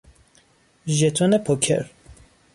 ژتون 0.97 1.31
پوکر 1.45 1.85